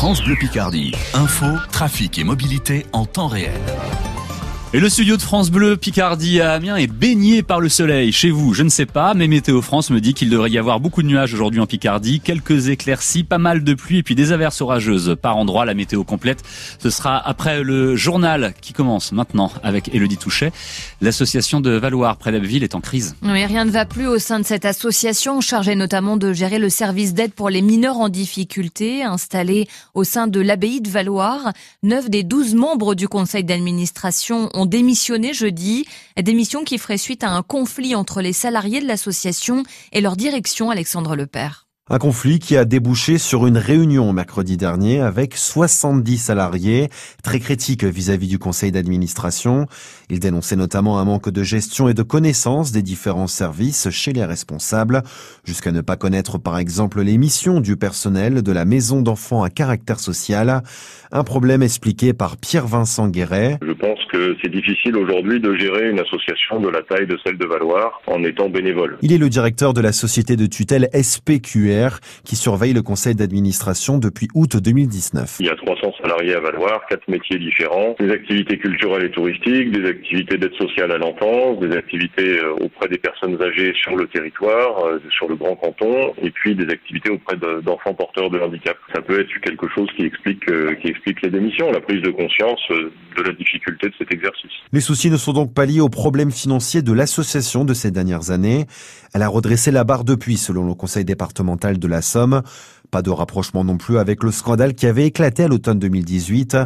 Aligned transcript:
France 0.00 0.22
Bleu 0.24 0.34
Picardie. 0.34 0.94
Info, 1.12 1.44
trafic 1.72 2.18
et 2.18 2.24
mobilité 2.24 2.86
en 2.94 3.04
temps 3.04 3.28
réel. 3.28 3.60
Et 4.72 4.78
le 4.78 4.88
studio 4.88 5.16
de 5.16 5.22
France 5.22 5.50
Bleu 5.50 5.76
Picardie 5.76 6.40
à 6.40 6.52
Amiens 6.52 6.76
est 6.76 6.86
baigné 6.86 7.42
par 7.42 7.58
le 7.58 7.68
soleil. 7.68 8.12
Chez 8.12 8.30
vous, 8.30 8.54
je 8.54 8.62
ne 8.62 8.68
sais 8.68 8.86
pas, 8.86 9.14
mais 9.14 9.26
Météo 9.26 9.62
France 9.62 9.90
me 9.90 10.00
dit 10.00 10.14
qu'il 10.14 10.30
devrait 10.30 10.48
y 10.48 10.58
avoir 10.58 10.78
beaucoup 10.78 11.02
de 11.02 11.08
nuages 11.08 11.34
aujourd'hui 11.34 11.58
en 11.58 11.66
Picardie, 11.66 12.20
quelques 12.20 12.68
éclaircies, 12.68 13.24
pas 13.24 13.38
mal 13.38 13.64
de 13.64 13.74
pluie 13.74 13.98
et 13.98 14.02
puis 14.04 14.14
des 14.14 14.30
averses 14.30 14.60
orageuses 14.60 15.16
par 15.20 15.36
endroit. 15.38 15.64
La 15.64 15.74
météo 15.74 16.04
complète, 16.04 16.44
ce 16.78 16.88
sera 16.88 17.18
après 17.18 17.64
le 17.64 17.96
journal 17.96 18.54
qui 18.60 18.72
commence 18.72 19.10
maintenant 19.10 19.50
avec 19.64 19.92
Elodie 19.92 20.18
Touchet. 20.18 20.52
L'association 21.00 21.60
de 21.60 21.70
Valoir 21.70 22.16
près 22.16 22.30
d'Abbeville 22.30 22.62
est 22.62 22.76
en 22.76 22.80
crise. 22.80 23.16
Oui, 23.24 23.44
rien 23.44 23.64
ne 23.64 23.72
va 23.72 23.86
plus 23.86 24.06
au 24.06 24.20
sein 24.20 24.38
de 24.38 24.46
cette 24.46 24.66
association 24.66 25.40
chargée 25.40 25.74
notamment 25.74 26.16
de 26.16 26.32
gérer 26.32 26.60
le 26.60 26.68
service 26.68 27.12
d'aide 27.12 27.32
pour 27.32 27.50
les 27.50 27.62
mineurs 27.62 27.98
en 27.98 28.08
difficulté 28.08 29.02
installé 29.02 29.66
au 29.94 30.04
sein 30.04 30.28
de 30.28 30.38
l'abbaye 30.38 30.80
de 30.80 30.90
Valoir. 30.90 31.52
Neuf 31.82 32.08
des 32.08 32.22
douze 32.22 32.54
membres 32.54 32.94
du 32.94 33.08
conseil 33.08 33.42
d'administration 33.42 34.48
ont 34.59 34.59
démissionné 34.66 35.32
jeudi. 35.32 35.86
Démission 36.20 36.64
qui 36.64 36.78
ferait 36.78 36.98
suite 36.98 37.24
à 37.24 37.30
un 37.30 37.42
conflit 37.42 37.94
entre 37.94 38.20
les 38.20 38.32
salariés 38.32 38.80
de 38.80 38.86
l'association 38.86 39.62
et 39.92 40.00
leur 40.00 40.16
direction, 40.16 40.70
Alexandre 40.70 41.16
Lepère. 41.16 41.69
Un 41.92 41.98
conflit 41.98 42.38
qui 42.38 42.56
a 42.56 42.64
débouché 42.64 43.18
sur 43.18 43.48
une 43.48 43.58
réunion 43.58 44.12
mercredi 44.12 44.56
dernier 44.56 45.00
avec 45.00 45.36
70 45.36 46.18
salariés, 46.18 46.88
très 47.24 47.40
critiques 47.40 47.82
vis-à-vis 47.82 48.28
du 48.28 48.38
conseil 48.38 48.70
d'administration. 48.70 49.66
Ils 50.08 50.20
dénonçaient 50.20 50.54
notamment 50.54 51.00
un 51.00 51.04
manque 51.04 51.30
de 51.30 51.42
gestion 51.42 51.88
et 51.88 51.94
de 51.94 52.04
connaissance 52.04 52.70
des 52.70 52.82
différents 52.82 53.26
services 53.26 53.90
chez 53.90 54.12
les 54.12 54.24
responsables, 54.24 55.02
jusqu'à 55.42 55.72
ne 55.72 55.80
pas 55.80 55.96
connaître 55.96 56.38
par 56.38 56.58
exemple 56.58 57.02
les 57.02 57.18
missions 57.18 57.60
du 57.60 57.76
personnel 57.76 58.42
de 58.42 58.52
la 58.52 58.64
maison 58.64 59.02
d'enfants 59.02 59.42
à 59.42 59.50
caractère 59.50 59.98
social. 59.98 60.62
Un 61.10 61.24
problème 61.24 61.60
expliqué 61.60 62.12
par 62.12 62.36
Pierre-Vincent 62.36 63.08
Guéret. 63.08 63.58
Je 63.66 63.72
pense 63.72 63.98
que 64.12 64.36
c'est 64.40 64.52
difficile 64.52 64.96
aujourd'hui 64.96 65.40
de 65.40 65.56
gérer 65.56 65.90
une 65.90 65.98
association 65.98 66.60
de 66.60 66.68
la 66.68 66.82
taille 66.82 67.08
de 67.08 67.18
celle 67.24 67.36
de 67.36 67.46
Valoir 67.46 68.00
en 68.06 68.22
étant 68.22 68.48
bénévole. 68.48 68.96
Il 69.02 69.12
est 69.12 69.18
le 69.18 69.28
directeur 69.28 69.74
de 69.74 69.80
la 69.80 69.90
société 69.90 70.36
de 70.36 70.46
tutelle 70.46 70.88
SPQR 70.94 71.79
qui 72.24 72.36
surveille 72.36 72.72
le 72.72 72.82
conseil 72.82 73.14
d'administration 73.14 73.98
depuis 73.98 74.28
août 74.34 74.56
2019. 74.56 75.36
Il 75.40 75.46
y 75.46 75.50
a 75.50 75.56
300 75.56 75.92
salariés 76.02 76.34
à 76.34 76.40
Valoir, 76.40 76.82
quatre 76.88 77.06
métiers 77.08 77.38
différents, 77.38 77.94
des 77.98 78.10
activités 78.10 78.58
culturelles 78.58 79.04
et 79.04 79.10
touristiques, 79.10 79.72
des 79.72 79.88
activités 79.88 80.38
d'aide 80.38 80.54
sociale 80.54 80.92
à 80.92 80.98
l'enfance, 80.98 81.58
des 81.60 81.76
activités 81.76 82.38
euh, 82.38 82.54
auprès 82.60 82.88
des 82.88 82.98
personnes 82.98 83.40
âgées 83.42 83.72
sur 83.82 83.96
le 83.96 84.06
territoire, 84.08 84.84
euh, 84.84 84.98
sur 85.10 85.28
le 85.28 85.36
grand 85.36 85.56
canton, 85.56 86.12
et 86.22 86.30
puis 86.30 86.54
des 86.54 86.68
activités 86.72 87.10
auprès 87.10 87.36
d'enfants 87.36 87.94
porteurs 87.94 88.30
de 88.30 88.38
handicap. 88.38 88.76
Ça 88.94 89.00
peut 89.00 89.20
être 89.20 89.28
quelque 89.42 89.68
chose 89.74 89.88
qui 89.96 90.04
explique, 90.04 90.48
euh, 90.50 90.74
qui 90.82 90.88
explique 90.88 91.22
les 91.22 91.30
démissions, 91.30 91.70
la 91.70 91.80
prise 91.80 92.02
de 92.02 92.10
conscience 92.10 92.60
de 92.70 93.22
la 93.22 93.32
difficulté 93.32 93.88
de 93.88 93.94
cet 93.98 94.12
exercice. 94.12 94.50
Les 94.72 94.80
soucis 94.80 95.10
ne 95.10 95.16
sont 95.16 95.32
donc 95.32 95.54
pas 95.54 95.66
liés 95.66 95.80
aux 95.80 95.88
problèmes 95.88 96.30
financiers 96.30 96.82
de 96.82 96.92
l'association 96.92 97.64
de 97.64 97.74
ces 97.74 97.90
dernières 97.90 98.30
années. 98.30 98.66
Elle 99.14 99.22
a 99.22 99.28
redressé 99.28 99.70
la 99.70 99.84
barre 99.84 100.04
depuis, 100.04 100.36
selon 100.36 100.66
le 100.66 100.74
conseil 100.74 101.04
départemental 101.04 101.69
de 101.78 101.88
la 101.88 102.02
Somme. 102.02 102.42
Pas 102.90 103.02
de 103.02 103.10
rapprochement 103.10 103.62
non 103.64 103.76
plus 103.76 103.98
avec 103.98 104.22
le 104.22 104.32
scandale 104.32 104.74
qui 104.74 104.86
avait 104.86 105.06
éclaté 105.06 105.44
à 105.44 105.48
l'automne 105.48 105.78
2018. 105.78 106.56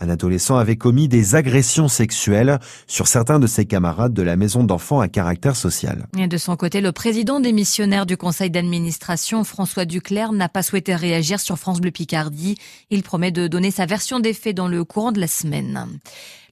Un 0.00 0.08
adolescent 0.08 0.56
avait 0.56 0.76
commis 0.76 1.08
des 1.08 1.34
agressions 1.34 1.88
sexuelles 1.88 2.58
sur 2.86 3.08
certains 3.08 3.38
de 3.38 3.46
ses 3.46 3.64
camarades 3.64 4.12
de 4.12 4.22
la 4.22 4.36
maison 4.36 4.62
d'enfants 4.62 5.00
à 5.00 5.08
caractère 5.08 5.56
social. 5.56 6.06
Et 6.16 6.28
de 6.28 6.36
son 6.36 6.56
côté, 6.56 6.80
le 6.80 6.92
président 6.92 7.40
démissionnaire 7.40 8.06
du 8.06 8.16
conseil 8.16 8.50
d'administration, 8.50 9.42
François 9.44 9.84
Duclerc, 9.84 10.32
n'a 10.32 10.48
pas 10.48 10.62
souhaité 10.62 10.94
réagir 10.94 11.40
sur 11.40 11.58
France 11.58 11.80
Bleu 11.80 11.90
Picardie. 11.90 12.56
Il 12.90 13.02
promet 13.02 13.32
de 13.32 13.46
donner 13.48 13.70
sa 13.70 13.86
version 13.86 14.20
des 14.20 14.34
faits 14.34 14.56
dans 14.56 14.68
le 14.68 14.84
courant 14.84 15.12
de 15.12 15.20
la 15.20 15.26
semaine. 15.26 15.86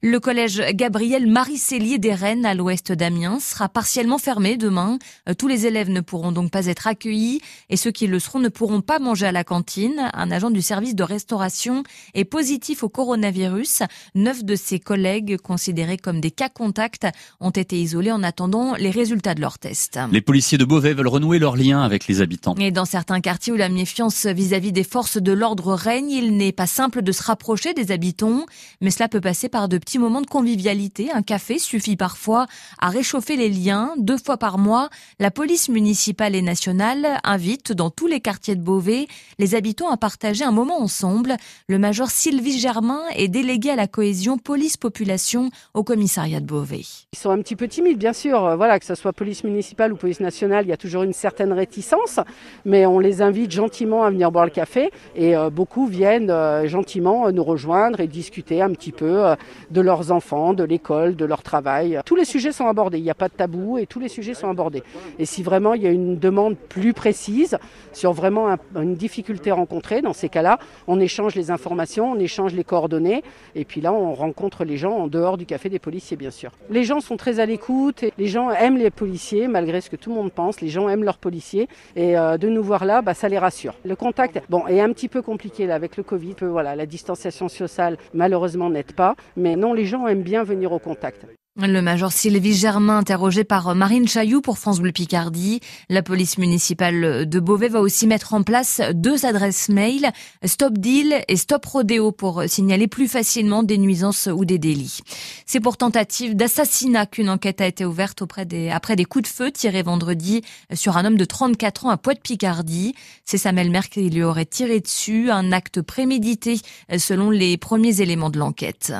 Le 0.03 0.19
collège 0.19 0.61
Gabriel 0.73 1.25
Marie-Célier 1.25 1.97
des 1.97 2.13
Rennes 2.13 2.45
à 2.45 2.53
l'ouest 2.53 2.91
d'Amiens 2.91 3.39
sera 3.39 3.67
partiellement 3.67 4.19
fermé 4.19 4.55
demain. 4.55 4.99
Euh, 5.27 5.33
tous 5.33 5.47
les 5.47 5.65
élèves 5.65 5.89
ne 5.89 6.01
pourront 6.01 6.31
donc 6.31 6.51
pas 6.51 6.67
être 6.67 6.85
accueillis 6.85 7.41
et 7.71 7.77
ceux 7.77 7.89
qui 7.89 8.05
le 8.05 8.19
seront 8.19 8.39
ne 8.39 8.49
pourront 8.49 8.81
pas 8.81 8.99
manger 8.99 9.16
à 9.25 9.31
la 9.31 9.43
cantine. 9.43 10.09
Un 10.13 10.31
agent 10.31 10.51
du 10.51 10.61
service 10.61 10.95
de 10.95 11.03
restauration 11.03 11.83
est 12.13 12.25
positif 12.25 12.83
au 12.83 12.89
coronavirus. 12.89 13.83
Neuf 14.15 14.43
de 14.43 14.55
ses 14.55 14.79
collègues 14.79 15.37
considérés 15.37 15.97
comme 15.97 16.21
des 16.21 16.31
cas 16.31 16.49
contacts 16.49 17.07
ont 17.39 17.51
été 17.51 17.79
isolés 17.79 18.11
en 18.11 18.23
attendant 18.23 18.75
les 18.75 18.89
résultats 18.89 19.35
de 19.35 19.41
leurs 19.41 19.59
tests. 19.59 19.99
Les 20.11 20.21
policiers 20.21 20.57
de 20.57 20.65
Beauvais 20.65 20.93
veulent 20.93 21.07
renouer 21.07 21.39
leurs 21.39 21.55
liens 21.55 21.81
avec 21.81 22.07
les 22.07 22.21
habitants. 22.21 22.55
Et 22.59 22.71
dans 22.71 22.85
certains 22.85 23.21
quartiers 23.21 23.53
où 23.53 23.57
la 23.57 23.69
méfiance 23.69 24.25
vis-à-vis 24.25 24.71
des 24.71 24.83
forces 24.83 25.17
de 25.17 25.31
l'ordre 25.31 25.73
règne, 25.73 26.09
il 26.09 26.37
n'est 26.37 26.51
pas 26.51 26.67
simple 26.67 27.01
de 27.01 27.11
se 27.11 27.23
rapprocher 27.23 27.73
des 27.73 27.91
habitants, 27.91 28.45
mais 28.81 28.91
cela 28.91 29.07
peut 29.07 29.21
passer 29.21 29.49
par 29.49 29.69
de 29.69 29.77
petit 29.77 29.99
moment 29.99 30.21
de 30.21 30.27
convivialité. 30.27 31.11
Un 31.11 31.21
café 31.21 31.59
suffit 31.59 31.95
parfois 31.95 32.47
à 32.79 32.89
réchauffer 32.89 33.35
les 33.35 33.49
liens. 33.49 33.93
Deux 33.97 34.17
fois 34.17 34.37
par 34.37 34.57
mois, 34.57 34.89
la 35.19 35.31
police 35.31 35.69
municipale 35.69 36.35
et 36.35 36.41
nationale 36.41 37.19
invite 37.23 37.71
dans 37.71 37.89
tous 37.89 38.07
les 38.07 38.21
quartiers 38.21 38.55
de 38.55 38.61
Beauvais 38.61 39.06
les 39.39 39.55
habitants 39.55 39.89
à 39.89 39.97
partager 39.97 40.43
un 40.43 40.51
moment 40.51 40.81
ensemble. 40.81 41.35
Le 41.67 41.77
major 41.77 42.09
Sylvie 42.09 42.59
Germain 42.59 43.01
est 43.15 43.27
délégué 43.27 43.71
à 43.71 43.75
la 43.75 43.87
cohésion 43.87 44.37
police-population 44.37 45.49
au 45.73 45.83
commissariat 45.83 46.39
de 46.39 46.45
Beauvais. 46.45 46.83
Ils 47.13 47.19
sont 47.19 47.31
un 47.31 47.41
petit 47.41 47.55
peu 47.55 47.67
timides, 47.67 47.97
bien 47.97 48.13
sûr. 48.13 48.55
Voilà, 48.57 48.79
que 48.79 48.85
ce 48.85 48.95
soit 48.95 49.13
police 49.13 49.43
municipale 49.43 49.93
ou 49.93 49.95
police 49.95 50.19
nationale, 50.19 50.65
il 50.65 50.69
y 50.69 50.73
a 50.73 50.77
toujours 50.77 51.03
une 51.03 51.13
certaine 51.13 51.53
réticence, 51.53 52.19
mais 52.65 52.85
on 52.85 52.99
les 52.99 53.21
invite 53.21 53.51
gentiment 53.51 54.03
à 54.03 54.09
venir 54.09 54.31
boire 54.31 54.45
le 54.45 54.51
café 54.51 54.91
et 55.15 55.35
euh, 55.35 55.49
beaucoup 55.49 55.87
viennent 55.87 56.29
euh, 56.29 56.67
gentiment 56.67 57.31
nous 57.31 57.43
rejoindre 57.43 57.99
et 57.99 58.07
discuter 58.07 58.61
un 58.61 58.71
petit 58.71 58.91
peu 58.91 59.25
euh, 59.25 59.35
de 59.71 59.81
leurs 59.81 60.11
enfants, 60.11 60.53
de 60.53 60.63
l'école, 60.63 61.15
de 61.15 61.25
leur 61.25 61.43
travail. 61.43 61.99
Tous 62.05 62.15
les 62.15 62.25
sujets 62.25 62.51
sont 62.51 62.67
abordés, 62.67 62.97
il 62.97 63.03
n'y 63.03 63.09
a 63.09 63.15
pas 63.15 63.27
de 63.27 63.33
tabou 63.33 63.77
et 63.77 63.85
tous 63.85 63.99
les 63.99 64.09
sujets 64.09 64.33
sont 64.33 64.49
abordés. 64.49 64.83
Et 65.19 65.25
si 65.25 65.43
vraiment 65.43 65.73
il 65.73 65.83
y 65.83 65.87
a 65.87 65.91
une 65.91 66.17
demande 66.17 66.55
plus 66.57 66.93
précise 66.93 67.57
sur 67.93 68.13
vraiment 68.13 68.57
une 68.75 68.95
difficulté 68.97 69.51
rencontrée, 69.51 70.01
dans 70.01 70.13
ces 70.13 70.29
cas-là, 70.29 70.59
on 70.87 70.99
échange 70.99 71.35
les 71.35 71.51
informations, 71.51 72.11
on 72.11 72.19
échange 72.19 72.53
les 72.53 72.63
coordonnées 72.63 73.23
et 73.55 73.65
puis 73.65 73.81
là 73.81 73.93
on 73.93 74.13
rencontre 74.13 74.65
les 74.65 74.77
gens 74.77 74.91
en 74.91 75.07
dehors 75.07 75.37
du 75.37 75.45
café 75.45 75.69
des 75.69 75.79
policiers 75.79 76.17
bien 76.17 76.31
sûr. 76.31 76.51
Les 76.69 76.83
gens 76.83 76.99
sont 76.99 77.17
très 77.17 77.39
à 77.39 77.45
l'écoute, 77.45 78.03
les 78.17 78.27
gens 78.27 78.51
aiment 78.51 78.77
les 78.77 78.91
policiers 78.91 79.47
malgré 79.47 79.81
ce 79.81 79.89
que 79.89 79.95
tout 79.95 80.09
le 80.09 80.15
monde 80.15 80.31
pense, 80.31 80.61
les 80.61 80.69
gens 80.69 80.89
aiment 80.89 81.03
leurs 81.03 81.17
policiers 81.17 81.67
et 81.95 82.17
euh, 82.17 82.37
de 82.37 82.49
nous 82.49 82.63
voir 82.63 82.85
là, 82.85 83.01
bah, 83.01 83.13
ça 83.13 83.29
les 83.29 83.37
rassure. 83.37 83.75
Le 83.85 83.95
contact 83.95 84.41
bon, 84.49 84.67
est 84.67 84.81
un 84.81 84.91
petit 84.91 85.07
peu 85.07 85.21
compliqué 85.21 85.65
là, 85.65 85.75
avec 85.75 85.97
le 85.97 86.03
Covid, 86.03 86.35
voilà, 86.41 86.75
la 86.75 86.85
distanciation 86.85 87.47
sociale 87.47 87.97
malheureusement 88.13 88.69
n'aide 88.69 88.93
pas, 88.93 89.15
mais 89.35 89.55
non 89.55 89.73
les 89.73 89.85
gens 89.85 90.07
aiment 90.07 90.23
bien 90.23 90.43
venir 90.43 90.71
au 90.71 90.79
contact. 90.79 91.25
Le 91.59 91.81
major 91.81 92.11
Sylvie 92.11 92.53
Germain, 92.53 92.99
interrogé 92.99 93.43
par 93.43 93.73
Marine 93.73 94.07
Chailloux 94.07 94.41
pour 94.41 94.59
France 94.59 94.79
Bleu 94.79 94.91
Picardie. 94.91 95.59
La 95.89 96.03
police 96.03 96.37
municipale 96.37 97.27
de 97.27 97.39
Beauvais 97.39 97.67
va 97.67 97.81
aussi 97.81 98.05
mettre 98.05 98.35
en 98.35 98.43
place 98.43 98.79
deux 98.93 99.25
adresses 99.25 99.67
mail, 99.69 100.11
Stop 100.45 100.77
Deal 100.77 101.15
et 101.27 101.35
Stop 101.35 101.65
Rodéo 101.65 102.11
pour 102.11 102.43
signaler 102.45 102.87
plus 102.87 103.07
facilement 103.07 103.63
des 103.63 103.79
nuisances 103.79 104.29
ou 104.31 104.45
des 104.45 104.59
délits. 104.59 104.99
C'est 105.47 105.59
pour 105.59 105.77
tentative 105.77 106.35
d'assassinat 106.35 107.07
qu'une 107.07 107.27
enquête 107.27 107.59
a 107.59 107.65
été 107.65 107.85
ouverte 107.85 108.21
auprès 108.21 108.45
des, 108.45 108.69
après 108.69 108.95
des 108.95 109.05
coups 109.05 109.27
de 109.27 109.33
feu 109.35 109.49
tirés 109.49 109.81
vendredi 109.81 110.43
sur 110.75 110.95
un 110.95 111.05
homme 111.05 111.17
de 111.17 111.25
34 111.25 111.87
ans 111.87 111.89
à 111.89 111.97
Poix-de-Picardie. 111.97 112.93
C'est 113.25 113.39
sa 113.39 113.51
belle-mère 113.51 113.89
qui 113.89 114.07
lui 114.11 114.21
aurait 114.21 114.45
tiré 114.45 114.79
dessus, 114.79 115.31
un 115.31 115.51
acte 115.51 115.81
prémédité 115.81 116.59
selon 116.99 117.31
les 117.31 117.57
premiers 117.57 118.01
éléments 118.01 118.29
de 118.29 118.37
l'enquête. 118.37 118.93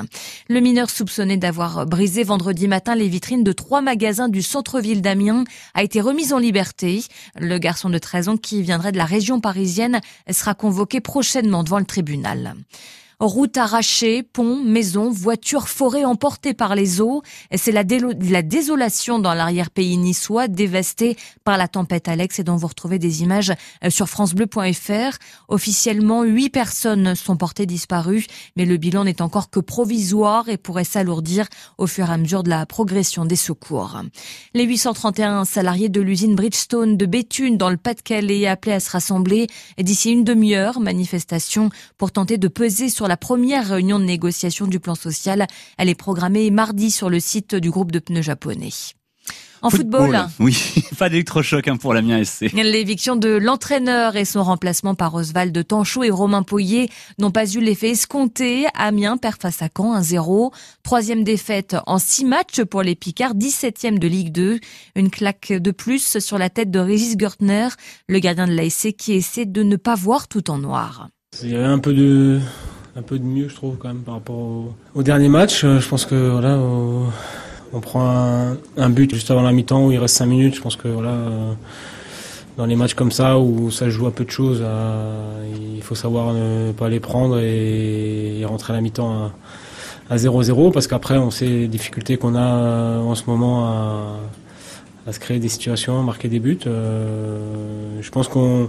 Le 0.48 0.58
mineur 0.58 0.90
soupçonné 0.90 1.36
d'avoir 1.36 1.86
brisé 1.86 2.24
vendredi 2.24 2.47
vendredi 2.48 2.66
matin, 2.66 2.94
les 2.94 3.08
vitrines 3.08 3.44
de 3.44 3.52
trois 3.52 3.82
magasins 3.82 4.30
du 4.30 4.40
centre-ville 4.40 5.02
d'Amiens 5.02 5.44
a 5.74 5.82
été 5.82 6.00
remise 6.00 6.32
en 6.32 6.38
liberté. 6.38 7.04
Le 7.38 7.58
garçon 7.58 7.90
de 7.90 7.98
13 7.98 8.28
ans 8.30 8.36
qui 8.38 8.62
viendrait 8.62 8.90
de 8.90 8.96
la 8.96 9.04
région 9.04 9.38
parisienne 9.38 10.00
sera 10.30 10.54
convoqué 10.54 11.02
prochainement 11.02 11.62
devant 11.62 11.78
le 11.78 11.84
tribunal. 11.84 12.54
Routes 13.20 13.56
arrachées, 13.56 14.22
ponts, 14.22 14.62
maisons, 14.62 15.10
voitures, 15.10 15.68
forêts 15.68 16.04
emportées 16.04 16.54
par 16.54 16.76
les 16.76 17.00
eaux. 17.00 17.22
C'est 17.52 17.72
la, 17.72 17.82
la, 17.82 18.42
désolation 18.42 19.18
dans 19.18 19.34
l'arrière-pays 19.34 19.96
niçois, 19.96 20.46
dévasté 20.46 21.16
par 21.42 21.58
la 21.58 21.66
tempête 21.66 22.06
Alex 22.06 22.38
et 22.38 22.44
dont 22.44 22.54
vous 22.54 22.68
retrouvez 22.68 23.00
des 23.00 23.22
images 23.22 23.52
euh, 23.82 23.90
sur 23.90 24.08
francebleu.fr. 24.08 25.18
Officiellement, 25.48 26.22
huit 26.22 26.50
personnes 26.50 27.16
sont 27.16 27.36
portées 27.36 27.66
disparues, 27.66 28.24
mais 28.54 28.64
le 28.64 28.76
bilan 28.76 29.02
n'est 29.02 29.20
encore 29.20 29.50
que 29.50 29.58
provisoire 29.58 30.48
et 30.48 30.56
pourrait 30.56 30.84
s'alourdir 30.84 31.48
au 31.76 31.88
fur 31.88 32.08
et 32.10 32.12
à 32.12 32.18
mesure 32.18 32.44
de 32.44 32.50
la 32.50 32.66
progression 32.66 33.24
des 33.24 33.34
secours. 33.34 34.00
Les 34.54 34.62
831 34.62 35.44
salariés 35.44 35.88
de 35.88 36.00
l'usine 36.00 36.36
Bridgestone 36.36 36.96
de 36.96 37.06
Béthune 37.06 37.56
dans 37.56 37.70
le 37.70 37.78
Pas-de-Calais 37.78 38.46
appelés 38.46 38.74
à 38.74 38.80
se 38.80 38.90
rassembler 38.90 39.48
d'ici 39.76 40.12
une 40.12 40.22
demi-heure, 40.22 40.78
manifestation 40.78 41.70
pour 41.96 42.12
tenter 42.12 42.38
de 42.38 42.46
peser 42.46 42.90
sur 42.90 43.07
la 43.08 43.16
première 43.16 43.66
réunion 43.66 43.98
de 43.98 44.04
négociation 44.04 44.66
du 44.66 44.78
plan 44.78 44.94
social. 44.94 45.46
Elle 45.78 45.88
est 45.88 45.94
programmée 45.94 46.50
mardi 46.50 46.90
sur 46.90 47.10
le 47.10 47.18
site 47.18 47.54
du 47.54 47.70
groupe 47.70 47.90
de 47.90 47.98
pneus 47.98 48.22
japonais. 48.22 48.70
En 49.60 49.70
football, 49.70 50.16
oui, 50.38 50.56
pas 50.98 51.08
d'électrochoc 51.08 51.66
hein, 51.66 51.76
pour 51.76 51.92
l'Amiens 51.92 52.22
SC. 52.22 52.52
L'éviction 52.52 53.16
de 53.16 53.30
l'entraîneur 53.30 54.16
et 54.16 54.24
son 54.24 54.42
remplacement 54.44 54.94
par 54.94 55.14
Oswald 55.14 55.66
Tanchot 55.66 56.04
et 56.04 56.10
Romain 56.10 56.42
Poyer 56.42 56.88
n'ont 57.18 57.32
pas 57.32 57.50
eu 57.50 57.60
l'effet 57.60 57.90
escompté. 57.90 58.66
Amiens 58.74 59.16
perd 59.16 59.40
face 59.40 59.60
à 59.62 59.68
Caen 59.76 60.00
1-0. 60.00 60.52
Troisième 60.82 61.24
défaite 61.24 61.76
en 61.86 61.98
six 61.98 62.24
matchs 62.24 62.62
pour 62.62 62.82
les 62.82 62.94
Picards, 62.94 63.34
17e 63.34 63.98
de 63.98 64.06
Ligue 64.06 64.32
2. 64.32 64.60
Une 64.94 65.10
claque 65.10 65.52
de 65.52 65.70
plus 65.72 66.18
sur 66.18 66.38
la 66.38 66.50
tête 66.50 66.70
de 66.70 66.78
Régis 66.78 67.16
Gertner, 67.18 67.68
le 68.08 68.18
gardien 68.20 68.46
de 68.46 68.52
l'ASC 68.52 68.94
qui 68.96 69.14
essaie 69.14 69.46
de 69.46 69.62
ne 69.64 69.76
pas 69.76 69.96
voir 69.96 70.28
tout 70.28 70.50
en 70.50 70.58
noir. 70.58 71.08
Il 71.42 71.50
y 71.50 71.56
avait 71.56 71.64
un 71.64 71.78
peu 71.78 71.92
de 71.92 72.40
un 72.96 73.02
peu 73.02 73.18
de 73.18 73.24
mieux, 73.24 73.48
je 73.48 73.54
trouve, 73.54 73.76
quand 73.76 73.88
même, 73.88 74.02
par 74.02 74.14
rapport 74.14 74.36
au, 74.94 75.02
dernier 75.02 75.28
match. 75.28 75.64
Euh, 75.64 75.80
je 75.80 75.88
pense 75.88 76.04
que 76.04 76.30
voilà, 76.30 76.58
on 77.72 77.80
prend 77.80 78.56
un, 78.76 78.90
but 78.90 79.14
juste 79.14 79.30
avant 79.30 79.42
la 79.42 79.52
mi-temps 79.52 79.86
où 79.86 79.92
il 79.92 79.98
reste 79.98 80.16
5 80.16 80.26
minutes. 80.26 80.56
Je 80.56 80.60
pense 80.60 80.76
que 80.76 80.88
voilà, 80.88 81.10
euh, 81.10 81.52
dans 82.56 82.66
les 82.66 82.76
matchs 82.76 82.94
comme 82.94 83.12
ça 83.12 83.38
où 83.38 83.70
ça 83.70 83.88
joue 83.88 84.06
à 84.06 84.10
peu 84.10 84.24
de 84.24 84.30
choses, 84.30 84.60
euh, 84.62 85.44
il 85.76 85.82
faut 85.82 85.94
savoir 85.94 86.32
ne 86.32 86.72
pas 86.72 86.88
les 86.88 87.00
prendre 87.00 87.38
et, 87.38 88.44
rentrer 88.44 88.72
à 88.72 88.76
la 88.76 88.82
mi-temps 88.82 89.30
à 90.10 90.16
0-0 90.16 90.72
parce 90.72 90.86
qu'après 90.86 91.18
on 91.18 91.30
sait 91.30 91.46
les 91.46 91.68
difficultés 91.68 92.16
qu'on 92.16 92.34
a 92.34 92.98
en 92.98 93.14
ce 93.14 93.24
moment 93.26 93.66
à 93.66 94.16
à 95.08 95.12
se 95.12 95.20
créer 95.20 95.38
des 95.38 95.48
situations, 95.48 96.02
marquer 96.02 96.28
des 96.28 96.38
buts. 96.38 96.58
Euh, 96.66 97.38
je 98.02 98.10
pense 98.10 98.28
qu'on 98.28 98.68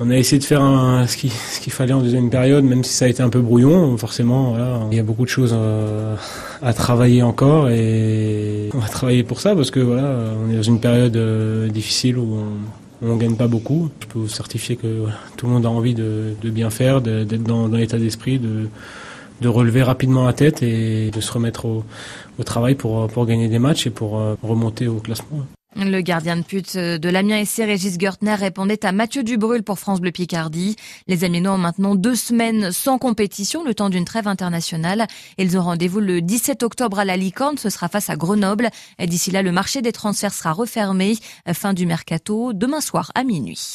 on 0.00 0.10
a 0.10 0.16
essayé 0.16 0.38
de 0.38 0.44
faire 0.44 0.62
ce 1.06 1.16
qu'il 1.16 1.72
fallait 1.72 1.92
en 1.92 2.00
deuxième 2.00 2.30
période, 2.30 2.64
même 2.64 2.82
si 2.84 2.94
ça 2.94 3.04
a 3.04 3.08
été 3.08 3.22
un 3.22 3.28
peu 3.28 3.40
brouillon. 3.40 3.94
Forcément, 3.98 4.56
il 4.90 4.96
y 4.96 5.00
a 5.00 5.02
beaucoup 5.02 5.24
de 5.24 5.28
choses 5.28 5.54
euh, 5.54 6.16
à 6.62 6.72
travailler 6.72 7.22
encore 7.22 7.68
et 7.68 8.70
on 8.72 8.78
va 8.78 8.88
travailler 8.88 9.24
pour 9.24 9.40
ça 9.40 9.54
parce 9.54 9.70
que 9.70 9.80
voilà, 9.80 10.16
on 10.42 10.50
est 10.50 10.56
dans 10.56 10.62
une 10.62 10.80
période 10.80 11.16
euh, 11.16 11.68
difficile 11.68 12.16
où 12.16 12.38
on, 13.02 13.06
on 13.06 13.16
gagne 13.16 13.36
pas 13.36 13.48
beaucoup. 13.48 13.90
Je 14.00 14.06
peux 14.06 14.18
vous 14.20 14.28
certifier 14.28 14.76
que 14.76 15.04
tout 15.36 15.46
le 15.46 15.52
monde 15.52 15.66
a 15.66 15.70
envie 15.70 15.94
de, 15.94 16.34
bien 16.44 16.70
faire, 16.70 17.02
d'être 17.02 17.42
dans, 17.42 17.68
l'état 17.68 17.98
d'esprit, 17.98 18.38
de 18.38 19.48
relever 19.48 19.82
rapidement 19.82 20.24
la 20.24 20.32
tête 20.32 20.62
et 20.62 21.10
de 21.10 21.20
se 21.20 21.30
remettre 21.30 21.66
au, 21.66 21.84
au 22.38 22.42
travail 22.42 22.74
pour, 22.74 23.06
pour 23.08 23.26
gagner 23.26 23.48
des 23.48 23.58
matchs 23.58 23.86
et 23.86 23.90
pour 23.90 24.18
remonter 24.42 24.88
au 24.88 25.00
classement. 25.00 25.44
Le 25.76 26.00
gardien 26.02 26.36
de 26.36 26.42
pute 26.42 26.76
de 26.76 27.08
l'Amiens 27.08 27.44
SC, 27.44 27.58
Régis 27.58 27.98
Gertner, 27.98 28.34
répondait 28.34 28.86
à 28.86 28.92
Mathieu 28.92 29.24
Dubrul 29.24 29.64
pour 29.64 29.80
France 29.80 30.00
Bleu 30.00 30.12
Picardie. 30.12 30.76
Les 31.08 31.24
Amiénois 31.24 31.54
ont 31.54 31.58
maintenant 31.58 31.96
deux 31.96 32.14
semaines 32.14 32.70
sans 32.70 32.98
compétition, 32.98 33.64
le 33.64 33.74
temps 33.74 33.90
d'une 33.90 34.04
trêve 34.04 34.28
internationale. 34.28 35.06
Ils 35.36 35.58
ont 35.58 35.62
rendez-vous 35.62 36.00
le 36.00 36.20
17 36.20 36.62
octobre 36.62 37.00
à 37.00 37.04
la 37.04 37.16
Licorne, 37.16 37.58
ce 37.58 37.70
sera 37.70 37.88
face 37.88 38.08
à 38.08 38.16
Grenoble. 38.16 38.70
D'ici 39.00 39.32
là, 39.32 39.42
le 39.42 39.50
marché 39.50 39.82
des 39.82 39.92
transferts 39.92 40.34
sera 40.34 40.52
refermé. 40.52 41.16
Fin 41.52 41.74
du 41.74 41.86
mercato, 41.86 42.52
demain 42.52 42.80
soir 42.80 43.10
à 43.16 43.24
minuit. 43.24 43.72